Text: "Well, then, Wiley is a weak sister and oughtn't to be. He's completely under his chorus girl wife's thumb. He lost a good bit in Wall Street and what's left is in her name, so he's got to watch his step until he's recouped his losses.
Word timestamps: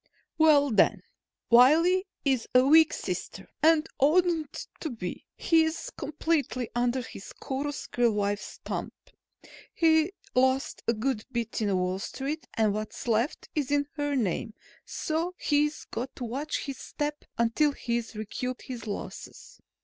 "Well, 0.39 0.71
then, 0.71 1.03
Wiley 1.51 2.07
is 2.25 2.47
a 2.55 2.65
weak 2.65 2.91
sister 2.91 3.47
and 3.61 3.87
oughtn't 3.99 4.65
to 4.79 4.89
be. 4.89 5.25
He's 5.35 5.91
completely 5.91 6.71
under 6.73 7.03
his 7.03 7.31
chorus 7.33 7.85
girl 7.85 8.11
wife's 8.13 8.57
thumb. 8.65 8.93
He 9.71 10.11
lost 10.33 10.81
a 10.87 10.93
good 10.93 11.23
bit 11.31 11.61
in 11.61 11.77
Wall 11.77 11.99
Street 11.99 12.47
and 12.55 12.73
what's 12.73 13.07
left 13.07 13.47
is 13.53 13.69
in 13.69 13.85
her 13.93 14.15
name, 14.15 14.55
so 14.87 15.35
he's 15.37 15.85
got 15.91 16.15
to 16.15 16.23
watch 16.23 16.61
his 16.65 16.79
step 16.79 17.23
until 17.37 17.71
he's 17.71 18.15
recouped 18.15 18.63
his 18.63 18.87
losses. 18.87 19.59